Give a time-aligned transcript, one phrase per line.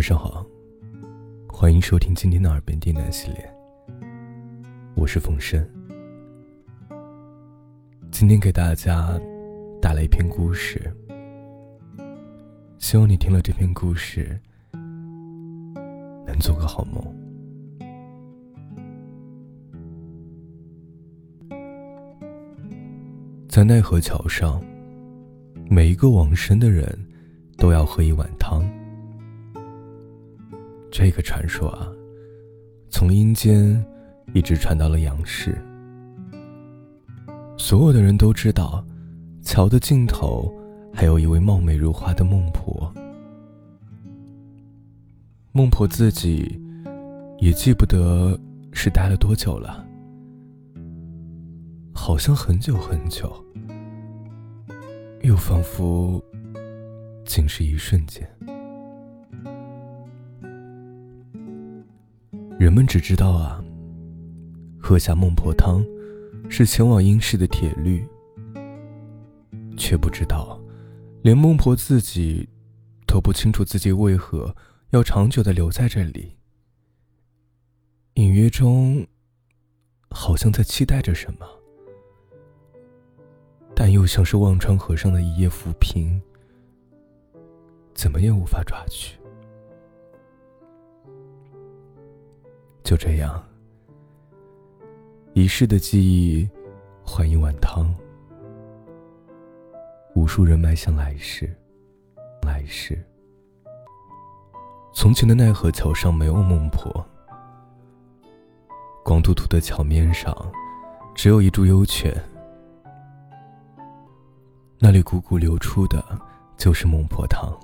[0.00, 0.46] 晚上好，
[1.46, 3.54] 欢迎收听今天的耳边电台系列。
[4.94, 5.62] 我是冯生，
[8.10, 9.20] 今天给大家
[9.78, 10.90] 带来一篇故事，
[12.78, 14.40] 希望你听了这篇故事
[14.72, 17.04] 能做个好梦。
[23.50, 24.64] 在奈何桥上，
[25.68, 26.88] 每一个往生的人
[27.58, 28.64] 都要喝一碗汤。
[30.90, 31.88] 这个传说啊，
[32.90, 33.84] 从阴间
[34.34, 35.56] 一直传到了阳世。
[37.56, 38.84] 所有的人都知道，
[39.42, 40.52] 桥的尽头
[40.92, 42.92] 还有一位貌美如花的孟婆。
[45.52, 46.60] 孟婆自己
[47.38, 48.38] 也记不得
[48.72, 49.86] 是待了多久了，
[51.92, 53.32] 好像很久很久，
[55.22, 56.22] 又仿佛
[57.24, 58.28] 仅是一瞬间。
[62.60, 63.64] 人们只知道啊，
[64.78, 65.82] 喝下孟婆汤
[66.50, 68.06] 是前往阴世的铁律，
[69.78, 70.60] 却不知道，
[71.22, 72.46] 连孟婆自己
[73.06, 74.54] 都不清楚自己为何
[74.90, 76.36] 要长久的留在这里。
[78.16, 79.06] 隐约中，
[80.10, 81.46] 好像在期待着什么，
[83.74, 86.20] 但又像是忘川河上的一叶浮萍，
[87.94, 89.18] 怎么也无法抓取。
[92.82, 93.42] 就这样，
[95.34, 96.48] 一世的记忆
[97.04, 97.94] 换一碗汤，
[100.14, 101.54] 无数人迈向来世。
[102.42, 102.98] 来世，
[104.94, 107.06] 从前的奈何桥上没有孟婆，
[109.04, 110.34] 光秃秃的桥面上
[111.14, 112.12] 只有一株幽泉，
[114.78, 116.02] 那里汩汩流出的
[116.56, 117.54] 就是孟婆汤。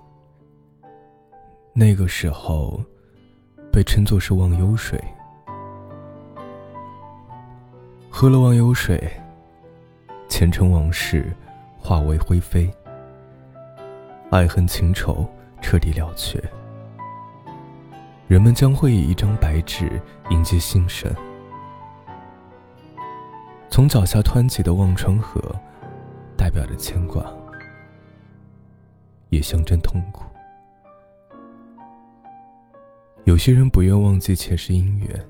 [1.73, 2.80] 那个时候，
[3.77, 4.99] 被称作是忘忧水。
[8.09, 8.98] 喝了忘忧水，
[10.31, 11.31] 前尘往事
[11.79, 12.73] 化为灰飞，
[14.31, 15.29] 爱恨情仇
[15.61, 16.42] 彻底了却。
[18.27, 20.01] 人们将会以一张白纸
[20.31, 21.15] 迎接新生。
[23.69, 25.39] 从脚下湍起的忘川河，
[26.35, 27.23] 代表着牵挂，
[29.29, 30.25] 也象征痛苦。
[33.27, 35.29] 有些人不愿忘记前世姻缘。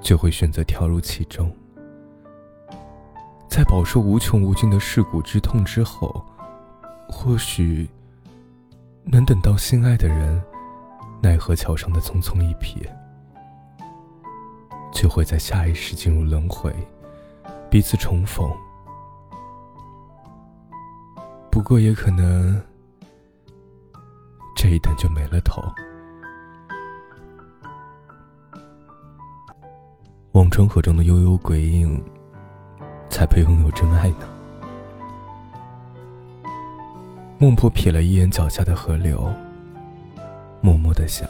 [0.00, 1.52] 就会选择跳入其中，
[3.48, 6.24] 在饱受无穷无尽的世故之痛之后，
[7.08, 7.88] 或许
[9.02, 10.40] 能等到心爱的人，
[11.20, 12.88] 奈何桥上的匆匆一瞥，
[14.92, 16.72] 就会在下一世进入轮回，
[17.68, 18.48] 彼此重逢。
[21.50, 22.62] 不过也可能，
[24.54, 25.60] 这一等就没了头。
[30.38, 32.00] 忘川河中的悠悠鬼影，
[33.10, 34.28] 才配拥有真爱呢。
[37.38, 39.28] 孟婆瞥了一眼脚下的河流，
[40.60, 41.28] 默默的想：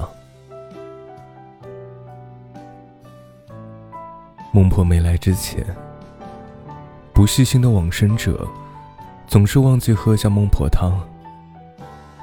[4.53, 5.65] 孟婆没来之前，
[7.15, 8.47] 不细心的往生者
[9.27, 11.01] 总是忘记喝下孟婆汤，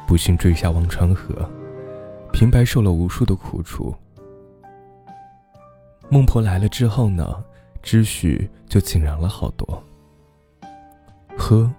[0.05, 1.49] 不幸坠下忘川河，
[2.31, 3.91] 平白受了无数的苦楚。
[6.15, 7.43] 孟婆来了之后呢，
[7.83, 9.83] 秩序就井然了好多。
[11.37, 11.69] 喝，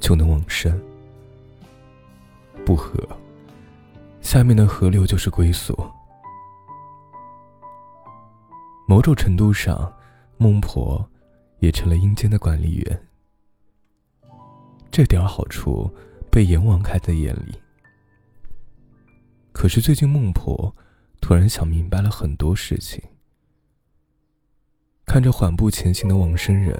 [0.00, 0.72] 就能往生；
[2.64, 2.98] 不喝，
[4.22, 5.78] 下面的河流就是归宿。
[8.88, 9.92] 某种程度上，
[10.38, 11.06] 孟婆
[11.58, 13.08] 也成了阴间的管理员。
[14.90, 15.92] 这点好处
[16.30, 17.52] 被阎王看在眼里。
[19.52, 20.74] 可是最近，孟婆
[21.20, 23.02] 突然想明白了很多事情。
[25.14, 26.76] 看着缓步前行的往生人，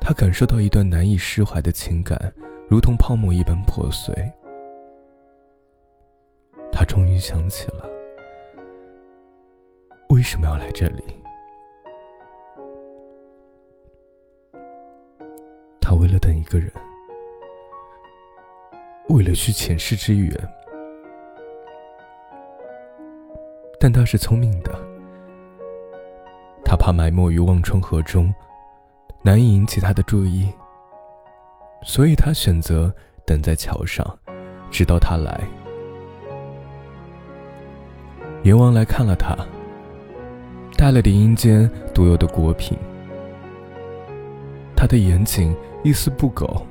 [0.00, 2.32] 他感受到一段难以释怀的情感，
[2.68, 4.14] 如同泡沫一般破碎。
[6.70, 7.90] 他终于想起了
[10.10, 11.02] 为什么要来这里。
[15.80, 16.72] 他为了等一个人，
[19.08, 20.32] 为了续前世之缘，
[23.80, 24.89] 但他是聪明的。
[26.70, 28.32] 他怕埋没于忘川河中，
[29.22, 30.48] 难以引起他的注意，
[31.82, 32.94] 所以他选择
[33.26, 34.06] 等在桥上，
[34.70, 35.40] 直到他来。
[38.44, 39.36] 阎王来看了他，
[40.76, 42.78] 带了点阴间独有的果品。
[44.76, 45.52] 他的严谨
[45.82, 46.64] 一丝不苟，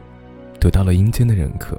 [0.62, 1.78] 得到了阴间的认可。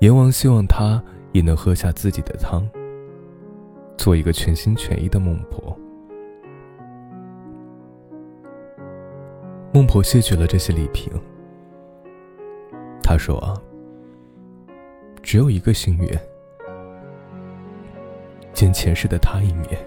[0.00, 1.00] 阎王希望他
[1.30, 2.68] 也能喝下自己的汤，
[3.96, 5.69] 做一个全心全意的孟婆。
[9.72, 11.12] 孟婆谢绝了这些礼品。
[13.02, 13.56] 她说
[15.22, 16.20] ：“只有一个心愿，
[18.52, 19.78] 见前世的他一面。”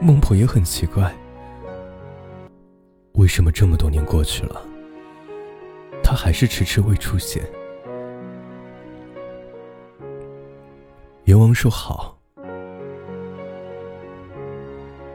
[0.00, 1.12] 孟婆也很奇怪，
[3.14, 4.62] 为什么这么多年过去了，
[6.04, 7.42] 他还是迟迟未出现？
[11.24, 12.16] 阎王说好。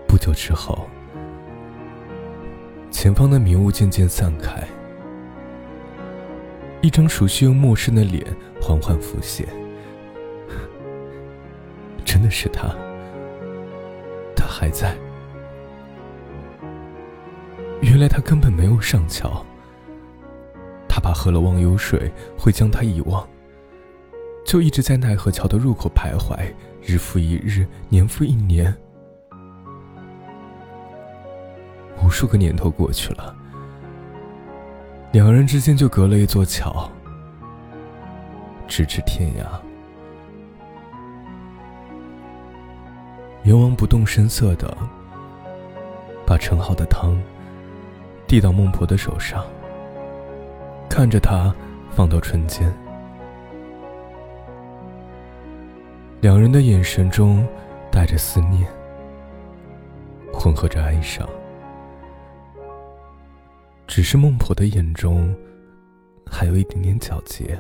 [0.06, 0.86] 不久之后。
[3.00, 4.68] 前方的迷雾渐渐散开，
[6.82, 8.26] 一张熟悉又陌生的脸
[8.60, 9.48] 缓缓浮现。
[12.04, 12.76] 真的是他，
[14.36, 14.98] 他还在。
[17.82, 19.46] 原来他根本没有上桥，
[20.90, 23.30] 他怕喝了忘忧水会将他遗忘，
[24.44, 26.52] 就一直在奈何桥的入口徘徊，
[26.82, 28.76] 日复一日，年复一年。
[32.08, 33.36] 无数个年头过去了，
[35.12, 36.90] 两人之间就隔了一座桥，
[38.66, 39.44] 咫尺天涯。
[43.44, 44.74] 阎王不动声色的
[46.26, 47.22] 把盛好的汤
[48.26, 49.46] 递到孟婆的手上，
[50.88, 51.54] 看着她
[51.92, 52.74] 放到唇间，
[56.22, 57.46] 两人的眼神中
[57.92, 58.66] 带着思念，
[60.32, 61.28] 混合着哀伤。
[63.88, 65.34] 只是孟婆的眼中，
[66.30, 67.60] 还有一点点皎洁。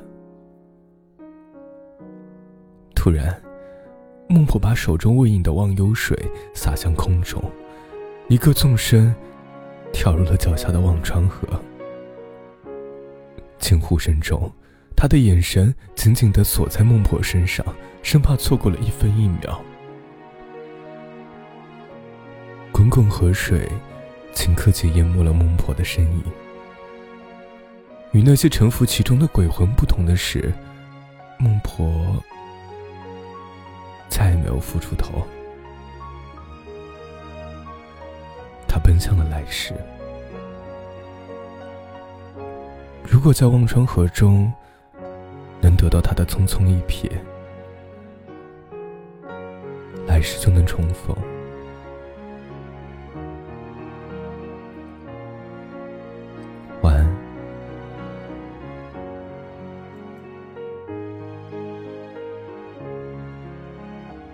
[2.93, 3.41] 突然，
[4.27, 6.17] 孟婆把手中未饮的忘忧水
[6.53, 7.41] 洒向空中，
[8.27, 9.15] 一个纵身，
[9.93, 11.47] 跳入了脚下的忘川河。
[13.57, 14.51] 惊呼声中，
[14.95, 17.65] 他的眼神紧紧的锁在孟婆身上，
[18.03, 19.61] 生怕错过了一分一秒。
[22.71, 23.67] 滚滚河水。
[24.37, 26.23] 顷刻间淹没了孟婆的身影。
[28.11, 30.53] 与那些沉浮其中的鬼魂不同的是，
[31.39, 32.23] 孟婆
[34.07, 35.25] 再也没有浮出头。
[38.67, 39.73] 她奔向了来世。
[43.03, 44.53] 如果在忘川河中
[45.59, 47.09] 能得到他的匆匆一瞥，
[50.05, 51.17] 来世就能重逢。